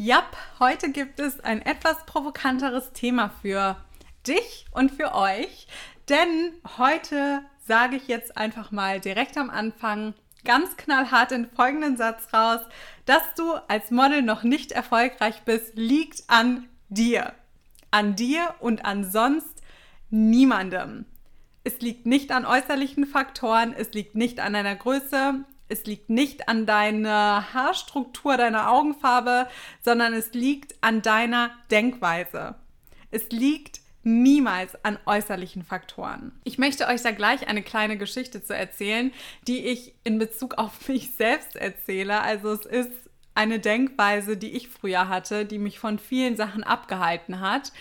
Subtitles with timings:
[0.00, 3.76] Jap, heute gibt es ein etwas provokanteres Thema für
[4.28, 5.66] dich und für euch,
[6.08, 10.14] denn heute sage ich jetzt einfach mal direkt am Anfang
[10.44, 12.60] ganz knallhart den folgenden Satz raus,
[13.06, 17.34] dass du als Model noch nicht erfolgreich bist, liegt an dir.
[17.90, 19.62] An dir und an sonst
[20.10, 21.06] niemandem.
[21.64, 26.48] Es liegt nicht an äußerlichen Faktoren, es liegt nicht an deiner Größe, es liegt nicht
[26.48, 29.48] an deiner Haarstruktur, deiner Augenfarbe,
[29.82, 32.54] sondern es liegt an deiner Denkweise.
[33.10, 36.32] Es liegt niemals an äußerlichen Faktoren.
[36.44, 39.12] Ich möchte euch da gleich eine kleine Geschichte zu erzählen,
[39.46, 42.20] die ich in Bezug auf mich selbst erzähle.
[42.22, 42.92] Also es ist
[43.34, 47.72] eine Denkweise, die ich früher hatte, die mich von vielen Sachen abgehalten hat.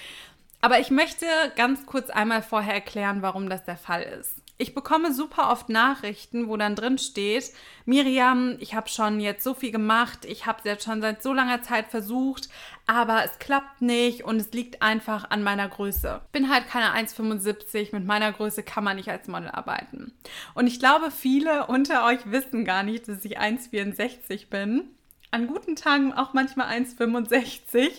[0.60, 4.37] Aber ich möchte ganz kurz einmal vorher erklären, warum das der Fall ist.
[4.60, 7.52] Ich bekomme super oft Nachrichten, wo dann drin steht,
[7.86, 11.32] Miriam, ich habe schon jetzt so viel gemacht, ich habe es jetzt schon seit so
[11.32, 12.50] langer Zeit versucht,
[12.88, 16.22] aber es klappt nicht und es liegt einfach an meiner Größe.
[16.32, 20.14] Bin halt keine 1,75, mit meiner Größe kann man nicht als Model arbeiten.
[20.56, 24.90] Und ich glaube, viele unter euch wissen gar nicht, dass ich 1,64 bin.
[25.30, 27.92] An guten Tagen auch manchmal 1,65.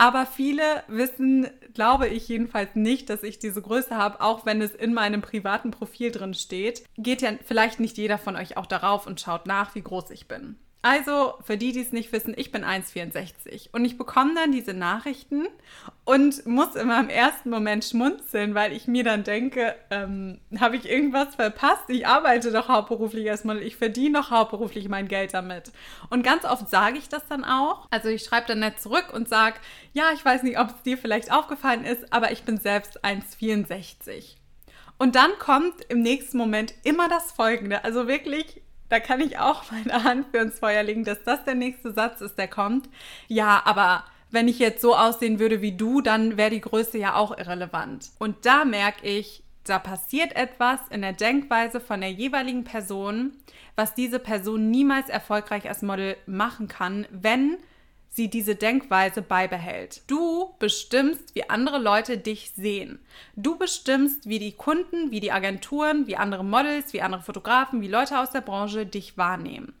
[0.00, 4.74] Aber viele wissen, glaube ich jedenfalls nicht, dass ich diese Größe habe, auch wenn es
[4.74, 6.84] in meinem privaten Profil drin steht.
[6.96, 10.26] Geht ja vielleicht nicht jeder von euch auch darauf und schaut nach, wie groß ich
[10.26, 10.56] bin.
[10.82, 14.72] Also, für die, die es nicht wissen, ich bin 1,64 und ich bekomme dann diese
[14.72, 15.46] Nachrichten
[16.06, 20.88] und muss immer im ersten Moment schmunzeln, weil ich mir dann denke, ähm, habe ich
[20.88, 21.84] irgendwas verpasst?
[21.88, 25.70] Ich arbeite doch hauptberuflich Model, ich verdiene doch hauptberuflich mein Geld damit.
[26.08, 27.86] Und ganz oft sage ich das dann auch.
[27.90, 29.56] Also ich schreibe dann nicht zurück und sage,
[29.92, 34.36] ja, ich weiß nicht, ob es dir vielleicht aufgefallen ist, aber ich bin selbst 1,64.
[34.96, 37.84] Und dann kommt im nächsten Moment immer das Folgende.
[37.84, 41.54] Also wirklich da kann ich auch meine Hand für ins Feuer legen, dass das der
[41.54, 42.88] nächste Satz ist, der kommt.
[43.28, 47.14] Ja, aber wenn ich jetzt so aussehen würde wie du, dann wäre die Größe ja
[47.14, 48.10] auch irrelevant.
[48.18, 53.32] Und da merke ich, da passiert etwas in der Denkweise von der jeweiligen Person,
[53.76, 57.58] was diese Person niemals erfolgreich als Model machen kann, wenn
[58.10, 60.02] sie diese Denkweise beibehält.
[60.08, 62.98] Du bestimmst, wie andere Leute dich sehen.
[63.36, 67.88] Du bestimmst, wie die Kunden, wie die Agenturen, wie andere Models, wie andere Fotografen, wie
[67.88, 69.72] Leute aus der Branche dich wahrnehmen.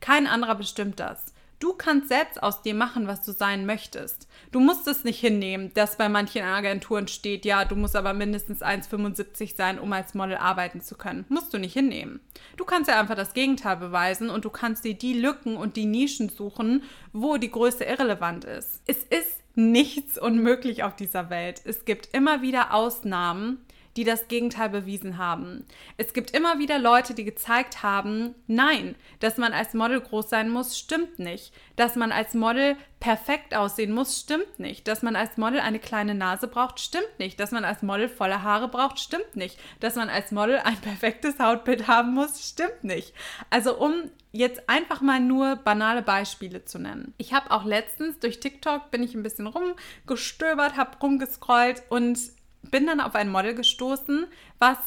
[0.00, 1.32] Kein anderer bestimmt das.
[1.58, 4.28] Du kannst selbst aus dir machen, was du sein möchtest.
[4.52, 8.62] Du musst es nicht hinnehmen, dass bei manchen Agenturen steht, ja, du musst aber mindestens
[8.62, 11.24] 1,75 sein, um als Model arbeiten zu können.
[11.28, 12.20] Musst du nicht hinnehmen.
[12.56, 15.86] Du kannst ja einfach das Gegenteil beweisen und du kannst dir die Lücken und die
[15.86, 18.82] Nischen suchen, wo die Größe irrelevant ist.
[18.86, 21.60] Es ist nichts unmöglich auf dieser Welt.
[21.64, 23.58] Es gibt immer wieder Ausnahmen,
[23.98, 25.64] die das Gegenteil bewiesen haben.
[25.96, 30.50] Es gibt immer wieder Leute, die gezeigt haben, nein, dass man als Model groß sein
[30.50, 31.52] muss, stimmt nicht.
[31.74, 34.86] Dass man als Model perfekt aussehen muss, stimmt nicht.
[34.86, 37.40] Dass man als Model eine kleine Nase braucht, stimmt nicht.
[37.40, 39.58] Dass man als Model volle Haare braucht, stimmt nicht.
[39.80, 43.12] Dass man als Model ein perfektes Hautbild haben muss, stimmt nicht.
[43.50, 47.14] Also um jetzt einfach mal nur banale Beispiele zu nennen.
[47.18, 52.18] Ich habe auch letztens durch TikTok bin ich ein bisschen rumgestöbert, habe rumgescrollt und
[52.62, 54.26] bin dann auf ein Model gestoßen,
[54.58, 54.78] was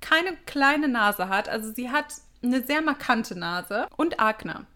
[0.00, 1.48] keine kleine Nase hat.
[1.48, 4.66] Also sie hat eine sehr markante Nase und Akne.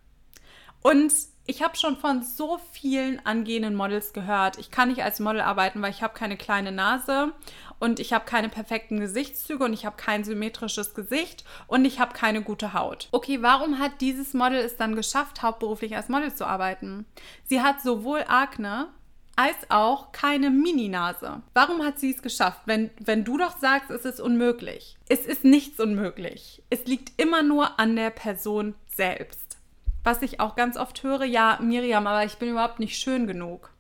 [0.83, 1.12] Und
[1.47, 5.83] ich habe schon von so vielen angehenden Models gehört, ich kann nicht als Model arbeiten,
[5.83, 7.33] weil ich habe keine kleine Nase
[7.81, 12.15] und ich habe keine perfekten Gesichtszüge und ich habe kein symmetrisches Gesicht und ich habe
[12.15, 13.09] keine gute Haut.
[13.10, 17.06] Okay, warum hat dieses Model es dann geschafft, hauptberuflich als Model zu arbeiten?
[17.44, 18.89] Sie hat sowohl Akne
[19.37, 21.43] als auch keine Mini-Nase.
[21.54, 24.97] Warum hat sie es geschafft, wenn, wenn du doch sagst, es ist unmöglich?
[25.09, 26.62] Es ist nichts unmöglich.
[26.70, 29.59] Es liegt immer nur an der Person selbst.
[30.04, 33.71] Was ich auch ganz oft höre, ja, Miriam, aber ich bin überhaupt nicht schön genug.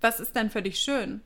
[0.00, 1.22] Was ist denn für dich schön?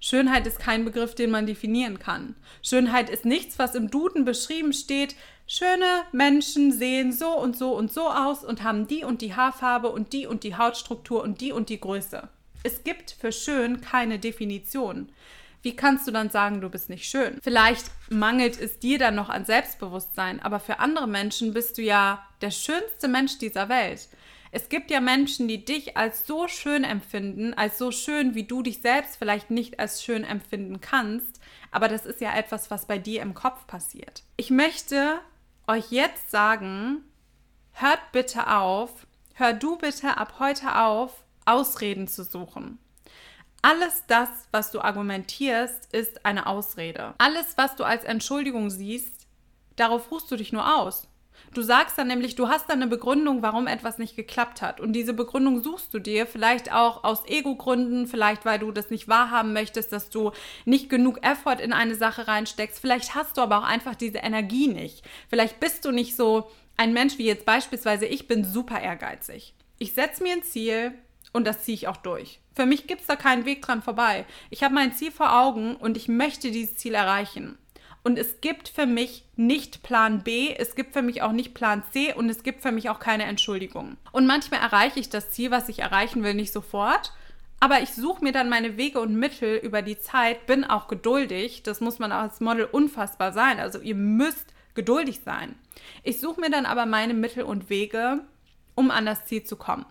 [0.00, 2.34] Schönheit ist kein Begriff, den man definieren kann.
[2.60, 5.14] Schönheit ist nichts, was im Duden beschrieben steht.
[5.46, 9.90] Schöne Menschen sehen so und so und so aus und haben die und die Haarfarbe
[9.90, 12.28] und die und die Hautstruktur und die und die Größe.
[12.62, 15.10] Es gibt für schön keine Definition.
[15.62, 17.38] Wie kannst du dann sagen, du bist nicht schön?
[17.42, 22.26] Vielleicht mangelt es dir dann noch an Selbstbewusstsein, aber für andere Menschen bist du ja
[22.40, 24.08] der schönste Mensch dieser Welt.
[24.50, 28.62] Es gibt ja Menschen, die dich als so schön empfinden, als so schön, wie du
[28.62, 32.98] dich selbst vielleicht nicht als schön empfinden kannst, aber das ist ja etwas, was bei
[32.98, 34.24] dir im Kopf passiert.
[34.36, 35.20] Ich möchte
[35.66, 37.02] euch jetzt sagen,
[37.72, 42.78] hört bitte auf, hör du bitte ab heute auf, Ausreden zu suchen.
[43.62, 47.14] Alles das, was du argumentierst, ist eine Ausrede.
[47.18, 49.26] Alles, was du als Entschuldigung siehst,
[49.76, 51.06] darauf ruhst du dich nur aus.
[51.54, 54.80] Du sagst dann nämlich, du hast dann eine Begründung, warum etwas nicht geklappt hat.
[54.80, 59.06] Und diese Begründung suchst du dir vielleicht auch aus Ego-Gründen, vielleicht weil du das nicht
[59.06, 60.32] wahrhaben möchtest, dass du
[60.64, 62.80] nicht genug Effort in eine Sache reinsteckst.
[62.80, 65.04] Vielleicht hast du aber auch einfach diese Energie nicht.
[65.28, 69.54] Vielleicht bist du nicht so ein Mensch wie jetzt beispielsweise ich bin super ehrgeizig.
[69.78, 70.94] Ich setze mir ein Ziel
[71.32, 72.40] und das ziehe ich auch durch.
[72.54, 74.26] Für mich gibt es da keinen Weg dran vorbei.
[74.50, 77.58] Ich habe mein Ziel vor Augen und ich möchte dieses Ziel erreichen.
[78.04, 81.84] Und es gibt für mich nicht Plan B, es gibt für mich auch nicht Plan
[81.92, 83.96] C und es gibt für mich auch keine Entschuldigung.
[84.10, 87.12] Und manchmal erreiche ich das Ziel, was ich erreichen will, nicht sofort.
[87.60, 91.62] Aber ich suche mir dann meine Wege und Mittel über die Zeit, bin auch geduldig.
[91.62, 93.60] Das muss man als Model unfassbar sein.
[93.60, 95.54] Also ihr müsst geduldig sein.
[96.02, 98.24] Ich suche mir dann aber meine Mittel und Wege,
[98.74, 99.86] um an das Ziel zu kommen.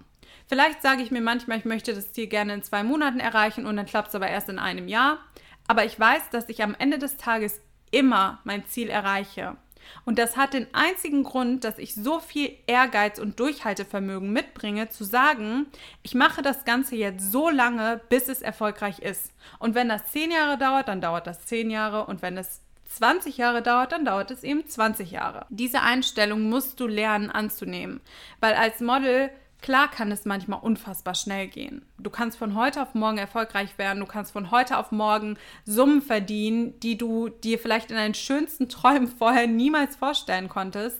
[0.51, 3.77] Vielleicht sage ich mir manchmal, ich möchte das Ziel gerne in zwei Monaten erreichen und
[3.77, 5.19] dann klappt es aber erst in einem Jahr.
[5.65, 9.55] Aber ich weiß, dass ich am Ende des Tages immer mein Ziel erreiche.
[10.03, 15.05] Und das hat den einzigen Grund, dass ich so viel Ehrgeiz und Durchhaltevermögen mitbringe, zu
[15.05, 15.67] sagen,
[16.03, 19.31] ich mache das Ganze jetzt so lange, bis es erfolgreich ist.
[19.57, 22.07] Und wenn das zehn Jahre dauert, dann dauert das zehn Jahre.
[22.07, 22.59] Und wenn es
[22.89, 25.45] 20 Jahre dauert, dann dauert es eben 20 Jahre.
[25.47, 28.01] Diese Einstellung musst du lernen anzunehmen,
[28.41, 29.31] weil als Model
[29.61, 31.85] Klar kann es manchmal unfassbar schnell gehen.
[31.99, 36.01] Du kannst von heute auf morgen erfolgreich werden, du kannst von heute auf morgen Summen
[36.01, 40.99] verdienen, die du dir vielleicht in deinen schönsten Träumen vorher niemals vorstellen konntest.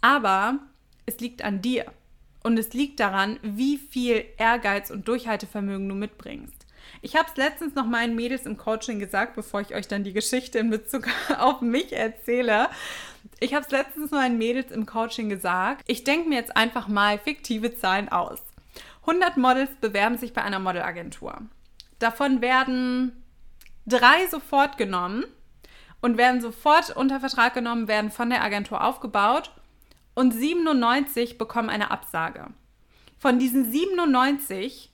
[0.00, 0.60] Aber
[1.06, 1.86] es liegt an dir.
[2.44, 6.66] Und es liegt daran, wie viel Ehrgeiz und Durchhaltevermögen du mitbringst.
[7.02, 10.12] Ich habe es letztens noch meinen Mädels im Coaching gesagt, bevor ich euch dann die
[10.12, 11.08] Geschichte in Bezug
[11.38, 12.68] auf mich erzähle.
[13.40, 15.82] Ich habe es letztens meinen Mädels im Coaching gesagt.
[15.86, 18.42] Ich denke mir jetzt einfach mal fiktive Zahlen aus.
[19.02, 21.38] 100 Models bewerben sich bei einer Modelagentur.
[21.98, 23.24] Davon werden
[23.86, 25.24] drei sofort genommen
[26.00, 29.52] und werden sofort unter Vertrag genommen, werden von der Agentur aufgebaut
[30.14, 32.48] und 97 bekommen eine Absage.
[33.18, 34.92] Von diesen 97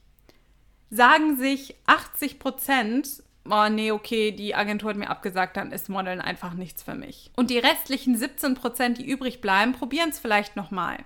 [0.90, 6.20] sagen sich 80 Prozent, oh nee, okay, die Agentur hat mir abgesagt, dann ist Modeln
[6.20, 7.30] einfach nichts für mich.
[7.36, 10.98] Und die restlichen 17 Prozent, die übrig bleiben, probieren es vielleicht nochmal.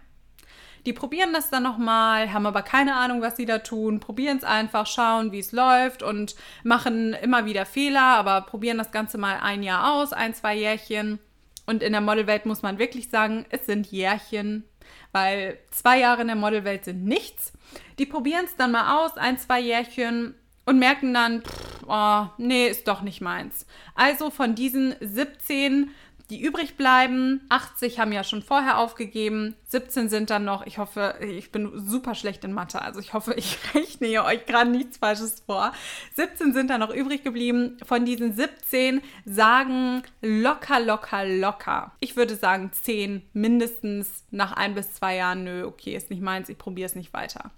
[0.87, 4.45] Die probieren das dann nochmal, haben aber keine Ahnung, was sie da tun, probieren es
[4.45, 9.41] einfach, schauen, wie es läuft und machen immer wieder Fehler, aber probieren das Ganze mal
[9.41, 11.19] ein Jahr aus, ein, zwei Jährchen.
[11.67, 14.65] Und in der Modelwelt muss man wirklich sagen, es sind Jährchen,
[15.13, 17.53] weil zwei Jahre in der Modelwelt sind nichts.
[17.99, 20.35] Die probieren es dann mal aus, ein, zwei Jährchen
[20.65, 23.67] und merken dann, pff, oh, nee, ist doch nicht meins.
[23.95, 25.91] Also von diesen 17
[26.31, 31.15] die übrig bleiben, 80 haben ja schon vorher aufgegeben, 17 sind dann noch, ich hoffe,
[31.21, 35.41] ich bin super schlecht in Mathe, also ich hoffe, ich rechne euch gerade nichts Falsches
[35.47, 35.73] vor.
[36.17, 37.79] 17 sind dann noch übrig geblieben.
[37.85, 41.93] Von diesen 17 sagen locker, locker, locker.
[42.01, 46.51] Ich würde sagen 10 mindestens nach ein bis zwei Jahren, nö, okay, ist nicht meins,
[46.51, 47.51] ich probiere es nicht weiter.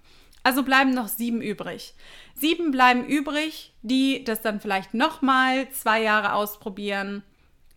[0.43, 1.93] Also bleiben noch sieben übrig.
[2.35, 7.23] Sieben bleiben übrig, die das dann vielleicht nochmal zwei Jahre ausprobieren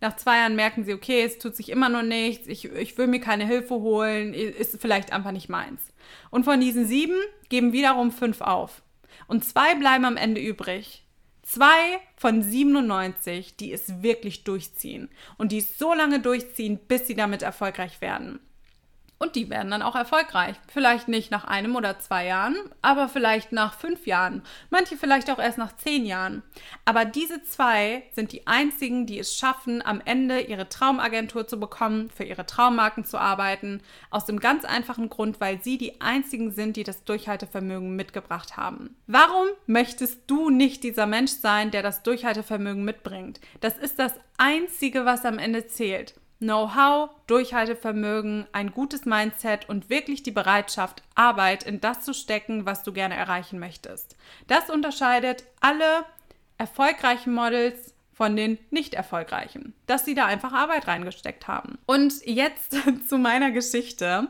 [0.01, 3.07] nach zwei Jahren merken sie, okay, es tut sich immer noch nichts, ich, ich will
[3.07, 5.81] mir keine Hilfe holen, ist vielleicht einfach nicht meins.
[6.29, 7.17] Und von diesen sieben
[7.49, 8.83] geben wiederum fünf auf.
[9.27, 11.03] Und zwei bleiben am Ende übrig.
[11.41, 15.09] Zwei von 97, die es wirklich durchziehen.
[15.37, 18.39] Und die es so lange durchziehen, bis sie damit erfolgreich werden.
[19.17, 20.55] Und die werden dann auch erfolgreich.
[20.67, 24.43] Vielleicht nicht nach einem oder zwei Jahren, aber vielleicht nach fünf Jahren.
[24.69, 26.43] Manche vielleicht auch erst nach zehn Jahren.
[26.83, 32.09] Aber diese zwei sind die einzigen, die es schaffen, am Ende ihre Traumagentur zu bekommen,
[32.09, 33.81] für ihre Traummarken zu arbeiten.
[34.09, 38.97] Aus dem ganz einfachen Grund, weil sie die einzigen sind, die das Durchhaltevermögen mitgebracht haben.
[39.07, 43.39] Warum möchtest du nicht dieser Mensch sein, der das Durchhaltevermögen mitbringt?
[43.61, 46.15] Das ist das Einzige, was am Ende zählt.
[46.39, 52.83] Know-how, Durchhaltevermögen, ein gutes Mindset und wirklich die Bereitschaft, Arbeit in das zu stecken, was
[52.83, 54.15] du gerne erreichen möchtest.
[54.47, 56.05] Das unterscheidet alle
[56.57, 61.77] erfolgreichen Models von den nicht erfolgreichen, dass sie da einfach Arbeit reingesteckt haben.
[61.85, 62.75] Und jetzt
[63.07, 64.29] zu meiner Geschichte.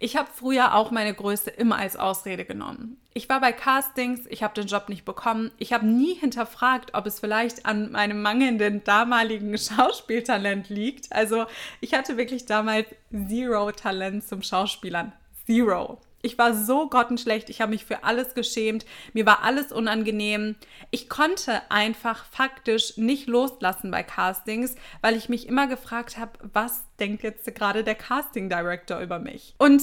[0.00, 3.00] Ich habe früher auch meine Größe immer als Ausrede genommen.
[3.14, 5.52] Ich war bei Castings, ich habe den Job nicht bekommen.
[5.58, 11.12] Ich habe nie hinterfragt, ob es vielleicht an meinem mangelnden damaligen Schauspieltalent liegt.
[11.12, 11.46] Also
[11.80, 12.88] ich hatte wirklich damals
[13.28, 15.12] zero Talent zum Schauspielern.
[15.46, 16.00] Zero.
[16.22, 18.84] Ich war so grottenschlecht, ich habe mich für alles geschämt,
[19.14, 20.56] mir war alles unangenehm.
[20.90, 26.84] Ich konnte einfach faktisch nicht loslassen bei Castings, weil ich mich immer gefragt habe, was
[26.98, 29.54] denkt jetzt gerade der Casting Director über mich?
[29.58, 29.82] Und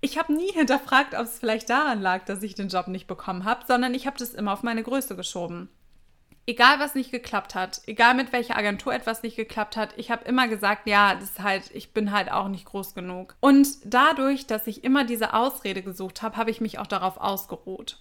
[0.00, 3.44] ich habe nie hinterfragt, ob es vielleicht daran lag, dass ich den Job nicht bekommen
[3.44, 5.68] habe, sondern ich habe das immer auf meine Größe geschoben.
[6.48, 10.24] Egal was nicht geklappt hat, egal mit welcher Agentur etwas nicht geklappt hat, ich habe
[10.24, 13.36] immer gesagt, ja, das ist halt, ich bin halt auch nicht groß genug.
[13.40, 17.98] Und dadurch, dass ich immer diese Ausrede gesucht habe, habe ich mich auch darauf ausgeruht.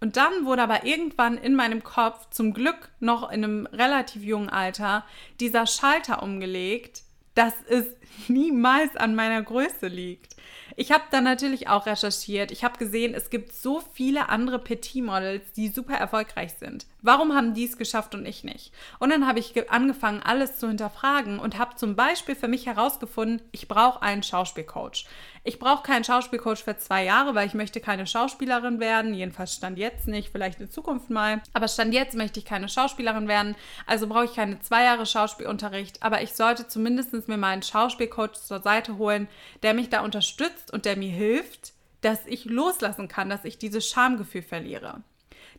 [0.00, 4.48] Und dann wurde aber irgendwann in meinem Kopf, zum Glück noch in einem relativ jungen
[4.48, 5.04] Alter,
[5.40, 7.02] dieser Schalter umgelegt,
[7.34, 7.84] dass es
[8.28, 10.36] niemals an meiner Größe liegt.
[10.76, 12.52] Ich habe dann natürlich auch recherchiert.
[12.52, 16.86] Ich habe gesehen, es gibt so viele andere Petit-Models, die super erfolgreich sind.
[17.00, 18.72] Warum haben die es geschafft und ich nicht?
[18.98, 23.40] Und dann habe ich angefangen, alles zu hinterfragen und habe zum Beispiel für mich herausgefunden,
[23.52, 25.06] ich brauche einen Schauspielcoach.
[25.44, 29.14] Ich brauche keinen Schauspielcoach für zwei Jahre, weil ich möchte keine Schauspielerin werden.
[29.14, 31.40] Jedenfalls stand jetzt nicht, vielleicht in Zukunft mal.
[31.52, 33.54] Aber stand jetzt möchte ich keine Schauspielerin werden.
[33.86, 36.02] Also brauche ich keine zwei Jahre Schauspielunterricht.
[36.02, 39.28] Aber ich sollte zumindest mir mal einen Schauspielcoach zur Seite holen,
[39.62, 43.88] der mich da unterstützt und der mir hilft, dass ich loslassen kann, dass ich dieses
[43.88, 45.02] Schamgefühl verliere.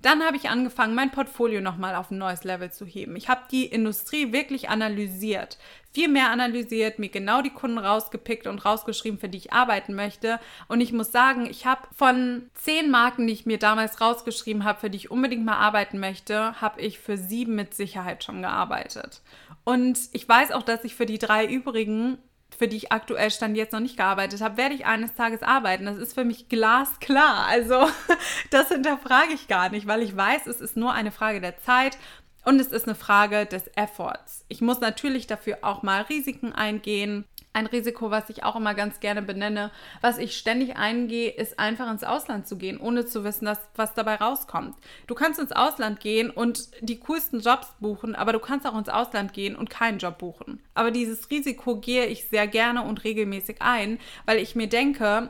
[0.02, 3.18] Dann habe ich angefangen, mein Portfolio nochmal auf ein neues Level zu heben.
[3.18, 5.58] Ich habe die Industrie wirklich analysiert,
[5.92, 10.40] viel mehr analysiert, mir genau die Kunden rausgepickt und rausgeschrieben, für die ich arbeiten möchte.
[10.70, 14.80] Und ich muss sagen, ich habe von zehn Marken, die ich mir damals rausgeschrieben habe,
[14.80, 19.22] für die ich unbedingt mal arbeiten möchte, habe ich für sieben mit Sicherheit schon gearbeitet.
[19.66, 22.20] Und ich weiß auch, dass ich für die drei übrigen
[22.58, 25.86] für die ich aktuell stand jetzt noch nicht gearbeitet habe, werde ich eines Tages arbeiten.
[25.86, 27.46] Das ist für mich glasklar.
[27.48, 27.88] Also
[28.52, 31.98] das hinterfrage ich gar nicht, weil ich weiß, es ist nur eine Frage der Zeit
[32.46, 34.46] und es ist eine Frage des Efforts.
[34.48, 37.26] Ich muss natürlich dafür auch mal Risiken eingehen.
[37.60, 41.92] Ein Risiko, was ich auch immer ganz gerne benenne, was ich ständig eingehe, ist einfach
[41.92, 44.78] ins Ausland zu gehen, ohne zu wissen, dass, was dabei rauskommt.
[45.08, 48.88] Du kannst ins Ausland gehen und die coolsten Jobs buchen, aber du kannst auch ins
[48.88, 50.64] Ausland gehen und keinen Job buchen.
[50.74, 55.30] Aber dieses Risiko gehe ich sehr gerne und regelmäßig ein, weil ich mir denke,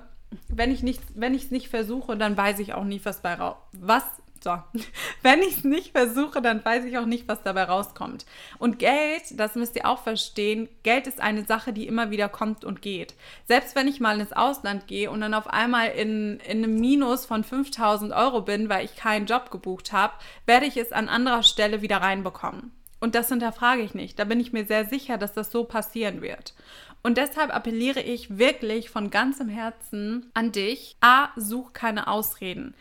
[0.50, 3.40] wenn ich es nicht versuche, dann weiß ich auch nie, was bei
[3.72, 4.04] was
[4.44, 4.58] so,
[5.22, 8.26] wenn ich es nicht versuche, dann weiß ich auch nicht, was dabei rauskommt.
[8.58, 12.66] Und Geld, das müsst ihr auch verstehen, Geld ist eine Sache, die immer wieder kommt
[12.66, 13.16] und geht.
[13.48, 17.26] Selbst wenn ich mal ins Ausland gehe und dann auf einmal in, in einem Minus
[17.26, 20.14] von 5000 Euro bin, weil ich keinen Job gebucht habe,
[20.46, 22.72] werde ich es an anderer Stelle wieder reinbekommen.
[23.00, 24.20] Und das hinterfrage ich nicht.
[24.20, 26.54] Da bin ich mir sehr sicher, dass das so passieren wird.
[27.02, 30.98] Und deshalb appelliere ich wirklich von ganzem Herzen an dich.
[31.00, 32.76] A, such keine Ausreden.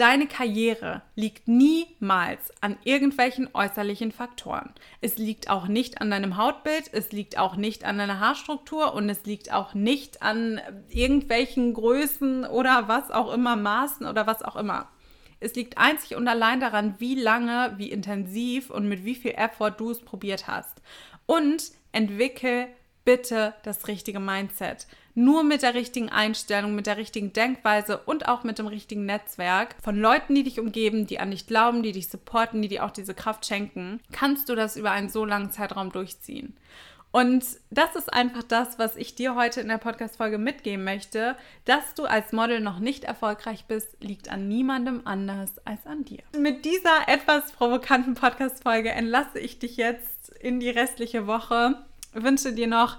[0.00, 4.72] Deine Karriere liegt niemals an irgendwelchen äußerlichen Faktoren.
[5.02, 9.10] Es liegt auch nicht an deinem Hautbild, es liegt auch nicht an deiner Haarstruktur und
[9.10, 14.56] es liegt auch nicht an irgendwelchen Größen oder was auch immer, Maßen oder was auch
[14.56, 14.88] immer.
[15.38, 19.72] Es liegt einzig und allein daran, wie lange, wie intensiv und mit wie viel Effort
[19.72, 20.80] du es probiert hast.
[21.26, 22.68] Und entwickel
[23.04, 24.86] bitte das richtige Mindset.
[25.14, 29.74] Nur mit der richtigen Einstellung, mit der richtigen Denkweise und auch mit dem richtigen Netzwerk
[29.82, 32.90] von Leuten, die dich umgeben, die an dich glauben, die dich supporten, die dir auch
[32.90, 36.56] diese Kraft schenken, kannst du das über einen so langen Zeitraum durchziehen.
[37.12, 41.36] Und das ist einfach das, was ich dir heute in der Podcast-Folge mitgeben möchte.
[41.64, 46.22] Dass du als Model noch nicht erfolgreich bist, liegt an niemandem anders als an dir.
[46.38, 51.76] Mit dieser etwas provokanten Podcast-Folge entlasse ich dich jetzt in die restliche Woche
[52.12, 52.98] wünsche dir noch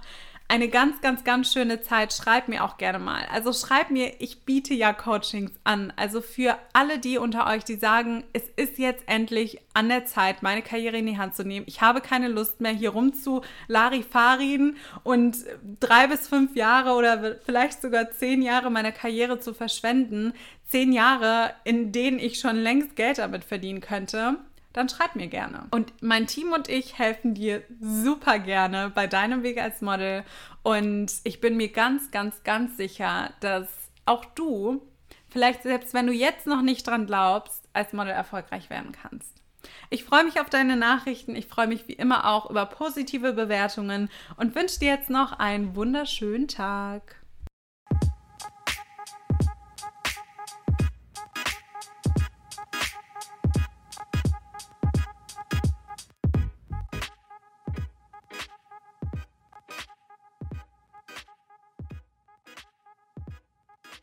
[0.51, 2.12] eine ganz, ganz, ganz schöne Zeit.
[2.12, 3.25] Schreib mir auch gerne mal.
[3.31, 5.93] Also schreib mir, ich biete ja Coachings an.
[5.96, 10.43] Also für alle die unter euch, die sagen, es ist jetzt endlich an der Zeit,
[10.43, 11.65] meine Karriere in die Hand zu nehmen.
[11.70, 15.38] Ich habe keine Lust mehr, hier rum zu Larifarien und
[15.79, 20.34] drei bis fünf Jahre oder vielleicht sogar zehn Jahre meiner Karriere zu verschwenden.
[20.67, 24.36] Zehn Jahre, in denen ich schon längst Geld damit verdienen könnte
[24.73, 25.67] dann schreib mir gerne.
[25.71, 30.23] Und mein Team und ich helfen dir super gerne bei deinem Weg als Model.
[30.63, 33.67] Und ich bin mir ganz, ganz, ganz sicher, dass
[34.05, 34.81] auch du,
[35.29, 39.41] vielleicht selbst wenn du jetzt noch nicht dran glaubst, als Model erfolgreich werden kannst.
[39.89, 41.35] Ich freue mich auf deine Nachrichten.
[41.35, 45.75] Ich freue mich wie immer auch über positive Bewertungen und wünsche dir jetzt noch einen
[45.75, 47.20] wunderschönen Tag.